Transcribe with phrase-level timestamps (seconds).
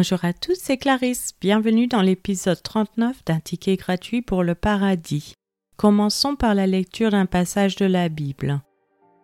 [0.00, 1.32] Bonjour à tous, c'est Clarisse.
[1.40, 5.34] Bienvenue dans l'épisode 39 d'un ticket gratuit pour le paradis.
[5.76, 8.60] Commençons par la lecture d'un passage de la Bible.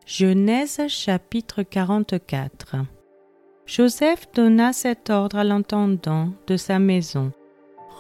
[0.04, 2.74] Genèse chapitre 44.
[3.66, 7.30] Joseph donna cet ordre à l'intendant de sa maison.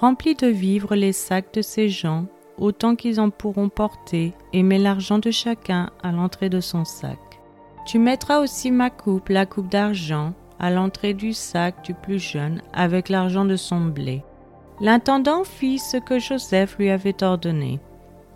[0.00, 2.26] Remplis de vivres les sacs de ces gens,
[2.58, 7.20] autant qu'ils en pourront porter, et mets l'argent de chacun à l'entrée de son sac.
[7.86, 12.62] Tu mettras aussi ma coupe, la coupe d'argent, à l'entrée du sac du plus jeune
[12.72, 14.22] avec l'argent de son blé.
[14.80, 17.80] L'intendant fit ce que Joseph lui avait ordonné.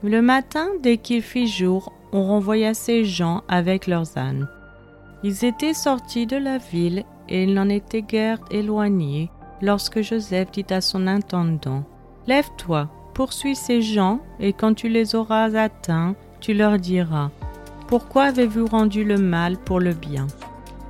[0.03, 4.49] Le matin, dès qu'il fit jour, on renvoya ces gens avec leurs ânes.
[5.25, 9.31] Ils étaient sortis de la ville et ils n'en étaient guère éloignés
[9.61, 11.85] lorsque Joseph dit à son intendant
[12.27, 17.31] Lève-toi, poursuis ces gens, et quand tu les auras atteints, tu leur diras
[17.89, 20.27] Pourquoi avez-vous rendu le mal pour le bien?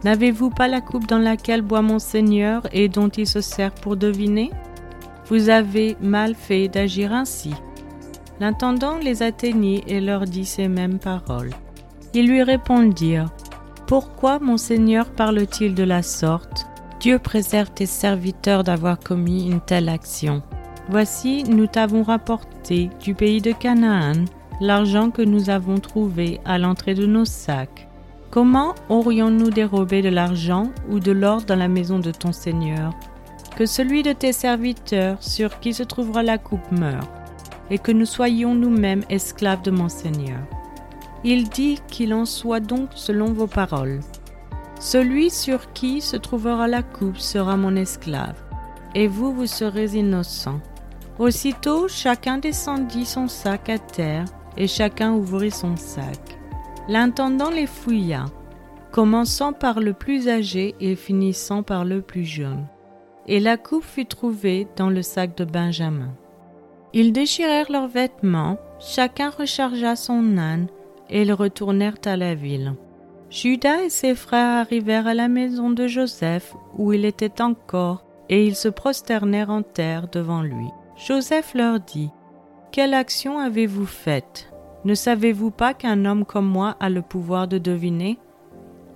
[0.04, 3.96] N'avez-vous pas la coupe dans laquelle boit mon Seigneur et dont il se sert pour
[3.96, 4.50] deviner?
[5.26, 7.52] Vous avez mal fait d'agir ainsi.
[8.40, 11.50] L'intendant les atteignit et leur dit ces mêmes paroles.
[12.14, 13.30] Ils lui répondirent
[13.86, 16.66] Pourquoi mon Seigneur parle-t-il de la sorte?
[17.00, 20.42] Dieu préserve tes serviteurs d'avoir commis une telle action.
[20.88, 24.24] Voici, nous t'avons rapporté du pays de Canaan
[24.60, 27.87] l'argent que nous avons trouvé à l'entrée de nos sacs.
[28.30, 32.92] Comment aurions-nous dérobé de l'argent ou de l'or dans la maison de ton Seigneur?
[33.56, 37.08] Que celui de tes serviteurs sur qui se trouvera la coupe meure,
[37.70, 40.40] et que nous soyons nous-mêmes esclaves de mon Seigneur.
[41.24, 44.00] Il dit qu'il en soit donc selon vos paroles.
[44.78, 48.36] Celui sur qui se trouvera la coupe sera mon esclave,
[48.94, 50.60] et vous, vous serez innocents.
[51.18, 54.26] Aussitôt, chacun descendit son sac à terre,
[54.58, 56.37] et chacun ouvrit son sac.
[56.88, 58.24] L'intendant les fouilla,
[58.92, 62.66] commençant par le plus âgé et finissant par le plus jeune.
[63.26, 66.14] Et la coupe fut trouvée dans le sac de Benjamin.
[66.94, 70.68] Ils déchirèrent leurs vêtements, chacun rechargea son âne,
[71.10, 72.74] et ils retournèrent à la ville.
[73.28, 78.46] Judas et ses frères arrivèrent à la maison de Joseph, où il était encore, et
[78.46, 80.68] ils se prosternèrent en terre devant lui.
[80.96, 82.08] Joseph leur dit,
[82.72, 84.50] Quelle action avez-vous faite?
[84.84, 88.18] Ne savez-vous pas qu'un homme comme moi a le pouvoir de deviner?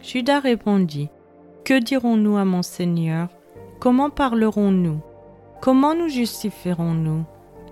[0.00, 1.09] Judas répondit
[1.65, 3.28] Que dirons-nous à mon Seigneur?
[3.81, 5.00] Comment parlerons-nous?
[5.60, 7.25] Comment nous justifierons-nous?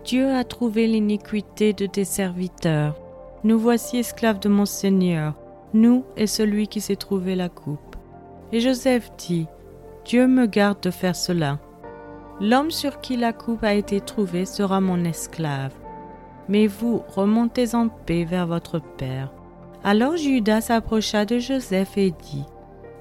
[0.04, 2.96] Dieu a trouvé l'iniquité de tes serviteurs.
[3.44, 5.34] Nous voici esclaves de mon Seigneur,
[5.72, 7.96] nous et celui qui s'est trouvé la coupe.
[8.52, 9.46] Et Joseph dit
[10.04, 11.58] Dieu me garde de faire cela.
[12.40, 15.74] L'homme sur qui la coupe a été trouvée sera mon esclave
[16.50, 19.30] mais vous remontez en paix vers votre Père.
[19.84, 22.44] Alors Judas s'approcha de Joseph et dit,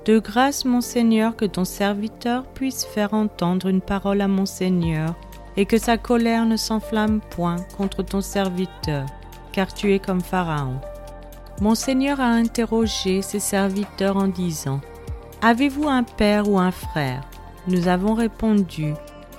[0.05, 5.15] De grâce, mon Seigneur, que ton serviteur puisse faire entendre une parole à mon Seigneur,
[5.57, 9.07] et que sa colère ne s'enflamme point contre ton serviteur,
[9.51, 10.79] car tu es comme Pharaon.
[11.59, 14.79] Mon Seigneur a interrogé ses serviteurs en disant,
[15.41, 17.23] Avez-vous un père ou un frère?
[17.67, 18.93] Nous avons répondu,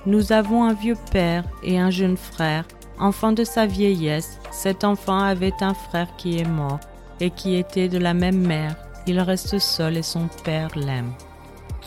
[0.05, 2.65] Nous avons un vieux père et un jeune frère,
[3.01, 6.79] Enfant de sa vieillesse, cet enfant avait un frère qui est mort
[7.19, 8.75] et qui était de la même mère.
[9.07, 11.11] Il reste seul et son père l'aime.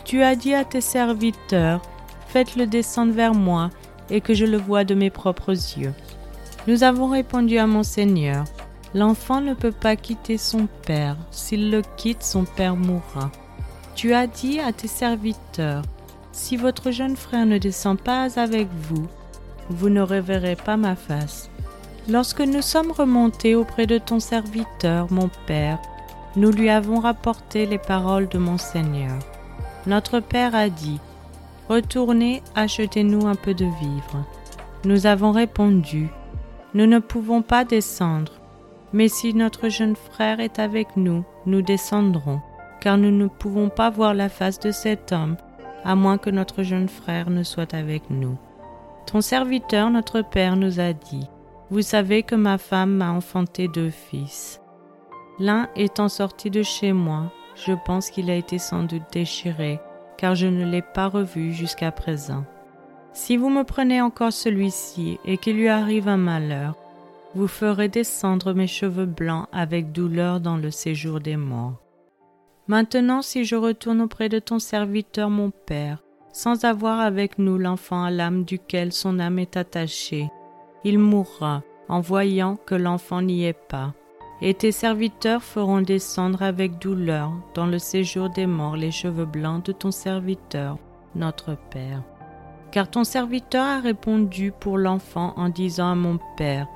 [0.03, 1.81] Tu as dit à tes serviteurs,
[2.27, 3.69] faites-le descendre vers moi
[4.09, 5.93] et que je le vois de mes propres yeux.
[6.67, 8.43] Nous avons répondu à mon Seigneur,
[8.93, 13.31] l'enfant ne peut pas quitter son père, s'il le quitte, son père mourra.
[13.95, 15.83] Tu as dit à tes serviteurs,
[16.33, 19.07] si votre jeune frère ne descend pas avec vous,
[19.69, 21.49] vous ne reverrez pas ma face.
[22.07, 25.79] Lorsque nous sommes remontés auprès de ton serviteur, mon Père,
[26.35, 29.17] nous lui avons rapporté les paroles de mon Seigneur.
[29.87, 30.99] Notre Père a dit,
[31.67, 34.25] Retournez, achetez-nous un peu de vivres.
[34.83, 36.09] Nous avons répondu,
[36.75, 38.33] Nous ne pouvons pas descendre,
[38.93, 42.39] mais si notre jeune frère est avec nous, nous descendrons,
[42.81, 45.37] car nous ne pouvons pas voir la face de cet homme,
[45.83, 48.37] à moins que notre jeune frère ne soit avec nous.
[49.05, 51.27] Ton serviteur, notre Père, nous a dit,
[51.69, 54.61] Vous savez que ma femme m'a enfanté deux fils.
[55.39, 59.79] L'un étant sorti de chez moi, je pense qu'il a été sans doute déchiré,
[60.17, 62.45] car je ne l'ai pas revu jusqu'à présent.
[63.13, 66.75] Si vous me prenez encore celui-ci et qu'il lui arrive un malheur,
[67.33, 71.81] vous ferez descendre mes cheveux blancs avec douleur dans le séjour des morts.
[72.67, 75.99] Maintenant, si je retourne auprès de ton serviteur mon Père,
[76.35, 80.29] sans avoir avec nous l'enfant à l'âme duquel son âme est attachée.
[80.83, 83.93] Il mourra en voyant que l'enfant n'y est pas.
[84.41, 89.65] Et tes serviteurs feront descendre avec douleur dans le séjour des morts les cheveux blancs
[89.65, 90.77] de ton serviteur,
[91.15, 92.03] notre Père.
[92.69, 96.67] Car ton serviteur a répondu pour l'enfant en disant à mon Père,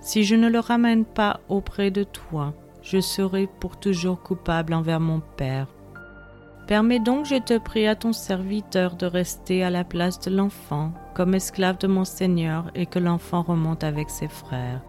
[0.00, 5.00] Si je ne le ramène pas auprès de toi, je serai pour toujours coupable envers
[5.00, 5.66] mon Père.
[6.70, 10.92] Permets donc, je te prie, à ton serviteur de rester à la place de l'enfant,
[11.16, 14.80] comme esclave de mon Seigneur, et que l'enfant remonte avec ses frères.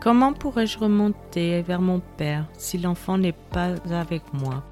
[0.00, 4.64] Comment pourrais-je remonter vers mon Père si l'enfant n'est pas avec moi?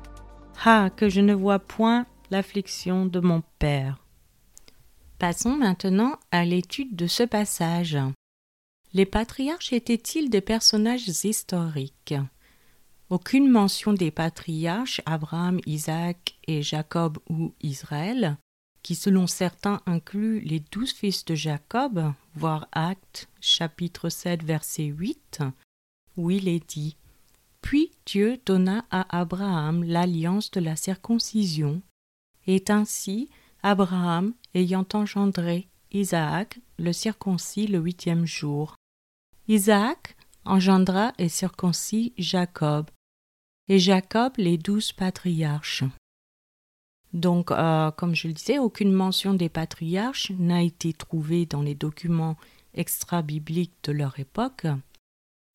[0.64, 3.98] Ah, que je ne vois point l'affliction de mon Père.
[5.18, 7.98] Passons maintenant à l'étude de ce passage.
[8.92, 12.14] Les patriarches étaient-ils des personnages historiques?
[13.10, 18.38] Aucune mention des patriarches Abraham, Isaac et Jacob ou Israël,
[18.82, 25.40] qui selon certains incluent les douze fils de Jacob, voire Actes chapitre 7 verset 8,
[26.16, 26.96] où il est dit
[27.62, 31.82] Puis Dieu donna à Abraham l'alliance de la circoncision,
[32.46, 33.28] et ainsi
[33.62, 38.76] Abraham, ayant engendré Isaac, le circoncis le huitième jour.
[39.48, 42.90] Isaac engendra et circoncis Jacob,
[43.68, 45.84] et Jacob les douze patriarches.
[47.12, 51.74] Donc, euh, comme je le disais, aucune mention des patriarches n'a été trouvée dans les
[51.74, 52.36] documents
[52.74, 54.66] extra-bibliques de leur époque,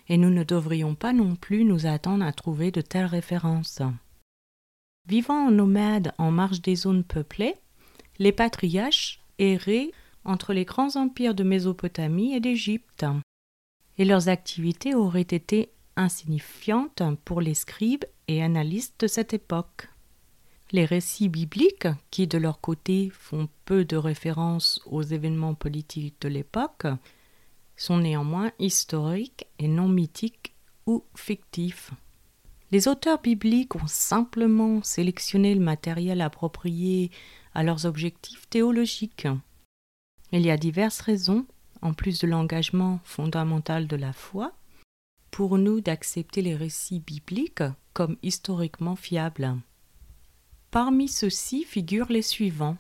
[0.08, 3.82] et nous ne devrions pas non plus nous attendre à trouver de telles références.
[5.08, 7.56] Vivant en nomades en marge des zones peuplées,
[8.20, 9.92] les patriarches erraient
[10.24, 13.06] entre les grands empires de Mésopotamie et d'Égypte,
[14.00, 19.90] et leurs activités auraient été insignifiantes pour les scribes et analystes de cette époque.
[20.72, 26.30] Les récits bibliques, qui de leur côté font peu de référence aux événements politiques de
[26.30, 26.88] l'époque,
[27.76, 30.54] sont néanmoins historiques et non mythiques
[30.86, 31.92] ou fictifs.
[32.72, 37.12] Les auteurs bibliques ont simplement sélectionné le matériel approprié
[37.54, 39.28] à leurs objectifs théologiques.
[40.32, 41.46] Il y a diverses raisons,
[41.82, 44.54] en plus de l'engagement fondamental de la foi,
[45.32, 49.58] pour nous d'accepter les récits bibliques comme historiquement fiables.
[50.72, 52.78] Parmi ceux-ci figurent les suivants.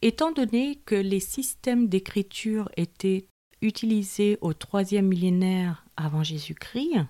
[0.00, 3.26] Étant donné que les systèmes d'écriture étaient
[3.60, 7.00] utilisés au troisième millénaire avant Jésus-Christ,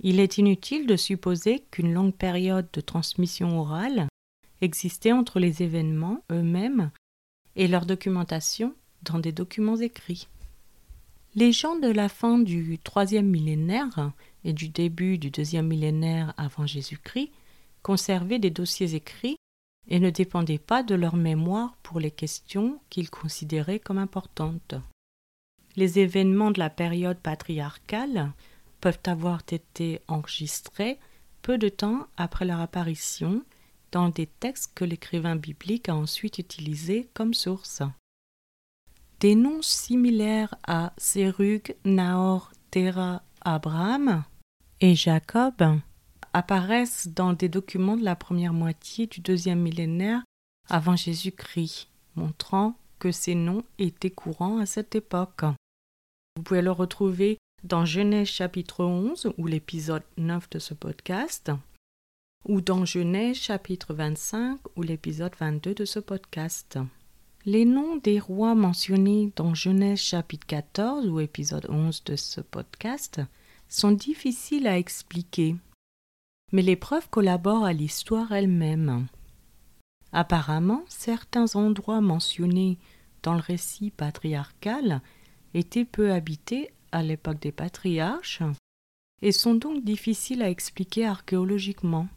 [0.00, 4.08] il est inutile de supposer qu'une longue période de transmission orale
[4.60, 6.90] existait entre les événements eux-mêmes
[7.56, 10.28] et leur documentation dans des documents écrits.
[11.34, 14.12] Les gens de la fin du troisième millénaire
[14.44, 17.30] et du début du deuxième millénaire avant Jésus-Christ
[17.82, 19.36] conservaient des dossiers écrits
[19.88, 24.74] et ne dépendaient pas de leur mémoire pour les questions qu'ils considéraient comme importantes.
[25.76, 28.32] Les événements de la période patriarcale
[28.80, 30.98] peuvent avoir été enregistrés
[31.42, 33.42] peu de temps après leur apparition
[33.92, 37.82] dans des textes que l'écrivain biblique a ensuite utilisés comme source.
[39.20, 44.22] Des noms similaires à Sérug, Nahor, Terah, Abraham
[44.80, 45.80] et Jacob
[46.32, 50.22] apparaissent dans des documents de la première moitié du deuxième millénaire
[50.68, 55.42] avant Jésus-Christ, montrant que ces noms étaient courants à cette époque.
[56.36, 61.50] Vous pouvez le retrouver dans Genèse chapitre 11 ou l'épisode 9 de ce podcast,
[62.46, 66.78] ou dans Genèse chapitre 25 ou l'épisode 22 de ce podcast.
[67.50, 73.22] Les noms des rois mentionnés dans Genèse chapitre 14 ou épisode 11 de ce podcast
[73.70, 75.56] sont difficiles à expliquer,
[76.52, 79.06] mais les preuves collaborent à l'histoire elle-même.
[80.12, 82.76] Apparemment, certains endroits mentionnés
[83.22, 85.00] dans le récit patriarcal
[85.54, 88.42] étaient peu habités à l'époque des patriarches
[89.22, 92.08] et sont donc difficiles à expliquer archéologiquement.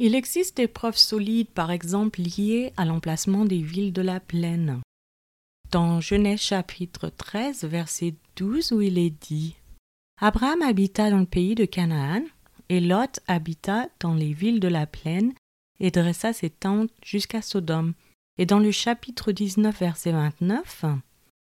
[0.00, 4.80] Il existe des preuves solides, par exemple liées à l'emplacement des villes de la plaine.
[5.72, 9.56] Dans Genèse chapitre 13, verset 12, où il est dit
[10.20, 12.22] Abraham habita dans le pays de Canaan,
[12.68, 15.34] et Lot habita dans les villes de la plaine,
[15.80, 17.94] et dressa ses tentes jusqu'à Sodome.
[18.38, 20.84] Et dans le chapitre 19, verset 29,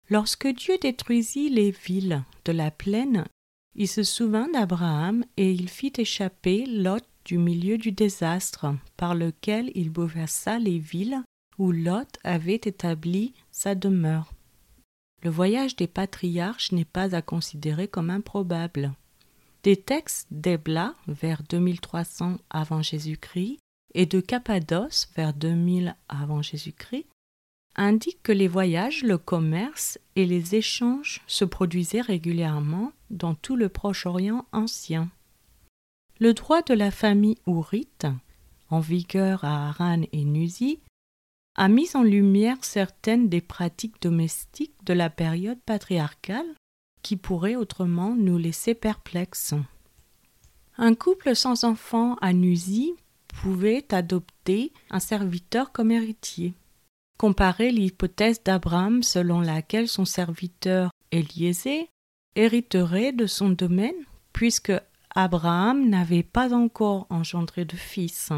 [0.09, 3.23] Lorsque Dieu détruisit les villes de la plaine,
[3.75, 9.71] il se souvint d'Abraham et il fit échapper Lot du milieu du désastre par lequel
[9.75, 11.23] il bouleversa les villes
[11.57, 14.33] où Lot avait établi sa demeure.
[15.23, 18.93] Le voyage des patriarches n'est pas à considérer comme improbable.
[19.63, 23.59] Des textes d'Ebla vers 2300 avant Jésus-Christ
[23.93, 27.05] et de Cappadoce vers 2000 avant Jésus-Christ
[27.75, 33.69] indiquent que les voyages, le commerce et les échanges se produisaient régulièrement dans tout le
[33.69, 35.09] Proche-Orient ancien.
[36.23, 38.07] Le droit de la famille ourite,
[38.69, 40.79] en vigueur à Haran et Nuzi,
[41.57, 46.45] a mis en lumière certaines des pratiques domestiques de la période patriarcale
[47.01, 49.53] qui pourraient autrement nous laisser perplexes.
[50.77, 52.93] Un couple sans enfant à Nusie
[53.41, 56.53] pouvait adopter un serviteur comme héritier.
[57.17, 61.89] Comparez l'hypothèse d'Abraham selon laquelle son serviteur Eliezer
[62.37, 64.71] hériterait de son domaine, puisque
[65.15, 68.31] Abraham n'avait pas encore engendré de fils.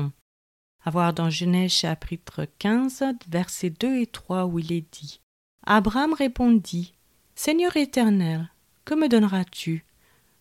[0.84, 5.22] À voir dans Genèse chapitre 15, versets 2 et 3, où il est dit
[5.66, 6.94] Abraham répondit
[7.34, 8.52] Seigneur éternel,
[8.84, 9.86] que me donneras-tu?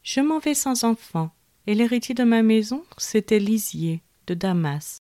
[0.02, 1.30] Je m'en vais sans enfant,
[1.68, 4.98] et l'héritier de ma maison, c'était Lisier, de Damas.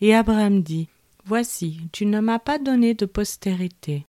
[0.00, 0.88] Et Abraham dit
[1.26, 4.06] Voici, tu ne m'as pas donné de postérité,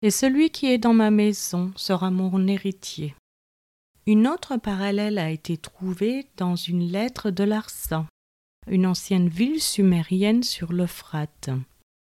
[0.00, 3.14] et celui qui est dans ma maison sera mon héritier.
[4.06, 8.06] Une autre parallèle a été trouvée dans une lettre de Larsan,
[8.66, 11.50] une ancienne ville sumérienne sur l'Euphrate,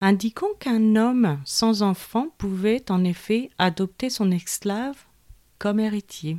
[0.00, 5.04] indiquant qu'un homme sans enfant pouvait en effet adopter son esclave
[5.58, 6.38] comme héritier.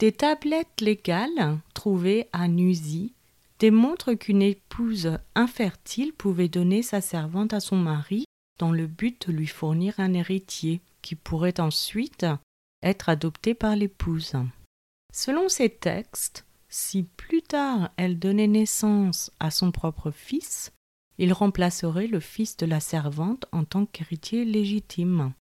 [0.00, 3.14] Des tablettes légales trouvées à Nusie
[3.58, 8.24] démontrent qu'une épouse infertile pouvait donner sa servante à son mari
[8.58, 12.26] dans le but de lui fournir un héritier qui pourrait ensuite
[12.82, 14.34] être adopté par l'épouse.
[15.12, 20.72] Selon ces textes, si plus tard elle donnait naissance à son propre fils,
[21.18, 25.32] il remplacerait le fils de la servante en tant qu'héritier légitime.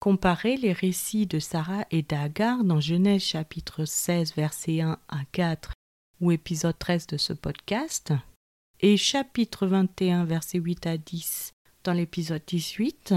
[0.00, 5.72] Comparez les récits de Sarah et d'Agar dans Genèse chapitre 16 versets 1 à 4
[6.20, 8.12] ou épisode 13 de ce podcast
[8.80, 11.52] et chapitre 21 versets 8 à 10
[11.84, 13.14] dans l'épisode 18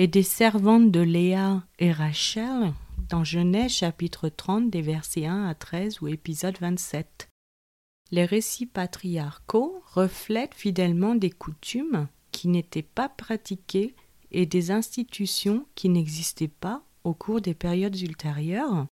[0.00, 2.72] et des servantes de Léa et Rachel
[3.10, 7.28] dans Genèse chapitre 30 des versets 1 à 13 ou épisode 27.
[8.10, 13.94] Les récits patriarcaux reflètent fidèlement des coutumes qui n'étaient pas pratiquées
[14.30, 18.86] et des institutions qui n'existaient pas au cours des périodes ultérieures,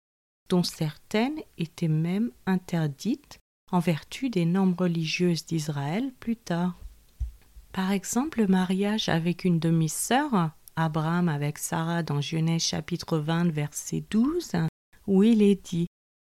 [0.49, 3.37] dont certaines étaient même interdites
[3.71, 6.79] en vertu des normes religieuses d'Israël plus tard.
[7.73, 14.03] Par exemple, le mariage avec une demi-sœur, Abraham avec Sarah dans Genèse chapitre 20 verset
[14.09, 14.51] 12,
[15.07, 15.87] où il est dit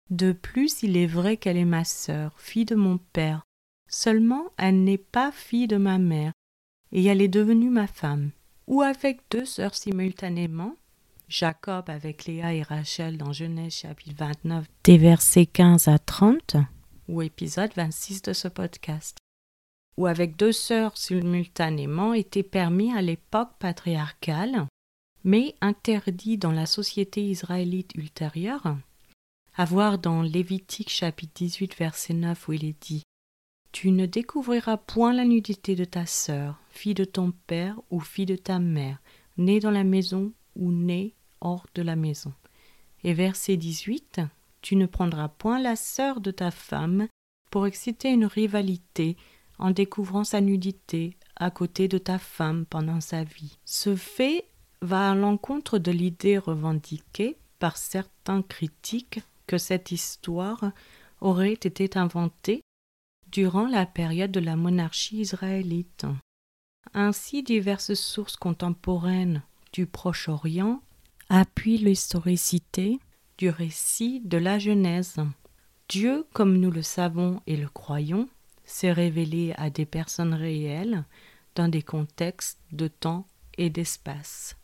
[0.09, 3.43] De plus, il est vrai qu'elle est ma sœur, fille de mon père,
[3.89, 6.33] seulement elle n'est pas fille de ma mère,
[6.91, 8.31] et elle est devenue ma femme.
[8.67, 10.75] Ou avec deux sœurs simultanément,
[11.29, 16.57] Jacob avec Léa et Rachel dans Genèse chapitre 29 des versets 15 à 30,
[17.07, 19.17] ou épisode 26 de ce podcast
[19.97, 24.67] ou avec deux sœurs simultanément était permis à l'époque patriarcale,
[25.23, 28.77] mais interdit dans la société israélite ultérieure.
[29.55, 33.03] À voir dans Lévitique chapitre 18 verset 9 où il est dit
[33.71, 38.25] Tu ne découvriras point la nudité de ta sœur, fille de ton père ou fille
[38.25, 38.99] de ta mère,
[39.37, 42.33] née dans la maison ou née hors de la maison.
[43.03, 44.21] Et verset 18
[44.61, 47.07] Tu ne prendras point la sœur de ta femme
[47.51, 49.15] pour exciter une rivalité
[49.63, 53.57] en découvrant sa nudité à côté de ta femme pendant sa vie.
[53.63, 54.45] Ce fait
[54.81, 60.73] va à l'encontre de l'idée revendiquée par certains critiques que cette histoire
[61.21, 62.61] aurait été inventée
[63.31, 66.05] durant la période de la monarchie israélite.
[66.93, 70.81] Ainsi, diverses sources contemporaines du Proche-Orient
[71.29, 72.99] appuient l'historicité
[73.37, 75.15] du récit de la Genèse.
[75.87, 78.27] Dieu, comme nous le savons et le croyons,
[78.65, 81.03] s'est révélé à des personnes réelles
[81.55, 83.27] dans des contextes de temps
[83.57, 84.55] et d'espace.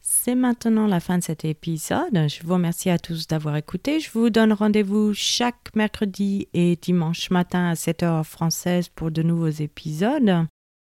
[0.00, 2.28] C'est maintenant la fin de cet épisode.
[2.28, 4.00] Je vous remercie à tous d'avoir écouté.
[4.00, 9.22] Je vous donne rendez-vous chaque mercredi et dimanche matin à 7 heures française pour de
[9.22, 10.46] nouveaux épisodes.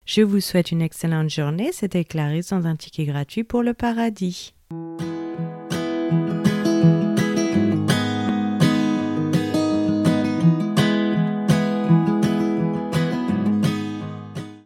[0.05, 1.71] Je vous souhaite une excellente journée.
[1.71, 4.53] C'était Clarisse dans un ticket gratuit pour le paradis.